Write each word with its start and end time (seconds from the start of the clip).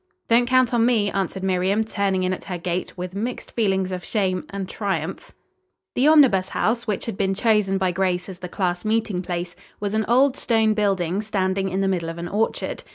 "Don't 0.27 0.47
count 0.47 0.73
on 0.73 0.83
me," 0.83 1.11
answered 1.11 1.43
Miriam, 1.43 1.83
turning 1.83 2.23
in 2.23 2.33
at 2.33 2.45
her 2.45 2.57
gate, 2.57 2.97
with 2.97 3.13
mixed 3.13 3.51
feelings 3.51 3.91
of 3.91 4.03
shame 4.03 4.45
and 4.49 4.67
triumph. 4.67 5.31
The 5.93 6.07
Omnibus 6.07 6.49
House, 6.49 6.87
which 6.87 7.05
had 7.05 7.15
been 7.17 7.35
chosen 7.35 7.77
by 7.77 7.91
Grace 7.91 8.27
as 8.27 8.39
the 8.39 8.49
class 8.49 8.83
meeting 8.83 9.21
place, 9.21 9.55
was 9.79 9.93
an 9.93 10.05
old 10.07 10.35
stone 10.37 10.73
building 10.73 11.21
standing 11.21 11.69
in 11.69 11.81
the 11.81 11.87
middle 11.87 12.09
of 12.09 12.17
an 12.17 12.27
orchard. 12.27 12.83